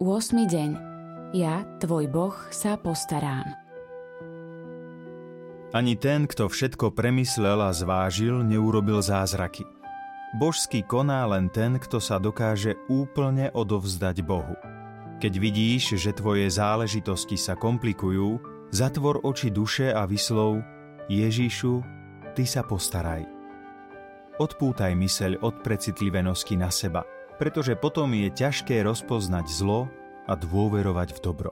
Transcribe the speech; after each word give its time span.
deň. 0.00 0.70
Ja, 1.34 1.62
tvoj 1.78 2.10
Boh, 2.10 2.34
sa 2.50 2.74
postarám. 2.78 3.46
Ani 5.74 5.98
ten, 5.98 6.30
kto 6.30 6.46
všetko 6.46 6.94
premyslel 6.94 7.58
a 7.58 7.74
zvážil, 7.74 8.46
neurobil 8.46 9.02
zázraky. 9.02 9.66
Božský 10.38 10.82
koná 10.86 11.26
len 11.26 11.50
ten, 11.50 11.78
kto 11.78 11.98
sa 11.98 12.18
dokáže 12.22 12.78
úplne 12.90 13.50
odovzdať 13.54 14.22
Bohu. 14.22 14.54
Keď 15.18 15.32
vidíš, 15.38 15.98
že 15.98 16.14
tvoje 16.14 16.46
záležitosti 16.50 17.38
sa 17.38 17.54
komplikujú, 17.54 18.38
zatvor 18.70 19.22
oči 19.22 19.50
duše 19.50 19.90
a 19.94 20.06
vyslov 20.06 20.62
Ježišu, 21.06 21.82
ty 22.34 22.46
sa 22.46 22.66
postaraj. 22.66 23.26
Odpútaj 24.42 24.94
myseľ 24.98 25.42
od 25.46 25.62
precitlivenosti 25.62 26.58
na 26.58 26.70
seba, 26.70 27.06
pretože 27.36 27.74
potom 27.78 28.10
je 28.14 28.30
ťažké 28.30 28.82
rozpoznať 28.86 29.46
zlo 29.50 29.90
a 30.24 30.32
dôverovať 30.38 31.16
v 31.16 31.22
dobro. 31.22 31.50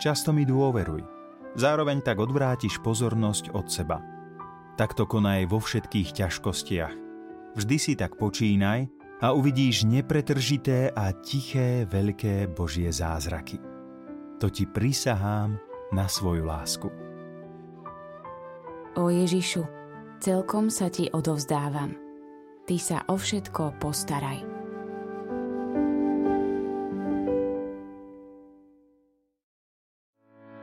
Často 0.00 0.32
mi 0.32 0.48
dôveruj, 0.48 1.20
Zároveň 1.58 1.98
tak 2.06 2.22
odvrátiš 2.22 2.78
pozornosť 2.78 3.50
od 3.58 3.66
seba. 3.66 3.98
Takto 4.78 5.06
konaj 5.10 5.50
vo 5.50 5.58
všetkých 5.58 6.14
ťažkostiach. 6.14 6.94
Vždy 7.58 7.76
si 7.76 7.92
tak 7.98 8.14
počínaj 8.14 8.86
a 9.20 9.34
uvidíš 9.34 9.82
nepretržité 9.84 10.94
a 10.94 11.10
tiché 11.10 11.84
veľké 11.90 12.46
Božie 12.54 12.88
zázraky. 12.94 13.58
To 14.38 14.46
ti 14.48 14.64
prisahám 14.64 15.58
na 15.90 16.06
svoju 16.06 16.46
lásku. 16.46 16.88
O 18.94 19.10
Ježišu, 19.10 19.66
celkom 20.22 20.70
sa 20.70 20.86
ti 20.86 21.10
odovzdávam. 21.10 21.98
Ty 22.64 22.76
sa 22.78 22.98
o 23.10 23.18
všetko 23.18 23.82
postaraj. 23.82 24.59